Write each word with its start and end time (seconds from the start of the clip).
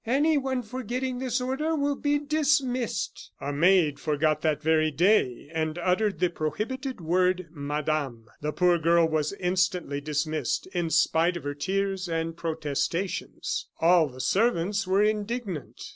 "Anyone 0.07 0.63
forgetting 0.63 1.19
this 1.19 1.39
order 1.39 1.75
will 1.75 1.93
be 1.95 2.17
dismissed." 2.17 3.29
A 3.39 3.53
maid 3.53 3.99
forgot 3.99 4.41
that 4.41 4.59
very 4.59 4.89
day, 4.89 5.47
and 5.53 5.77
uttered 5.77 6.19
the 6.19 6.31
prohibited 6.31 6.99
word, 6.99 7.49
"madame." 7.51 8.25
The 8.41 8.51
poor 8.51 8.79
girl 8.79 9.07
was 9.07 9.31
instantly 9.33 10.01
dismissed, 10.01 10.65
in 10.73 10.89
spite 10.89 11.37
of 11.37 11.43
her 11.43 11.53
tears 11.53 12.09
and 12.09 12.35
protestations. 12.35 13.67
All 13.79 14.07
the 14.07 14.21
servants 14.21 14.87
were 14.87 15.03
indignant. 15.03 15.79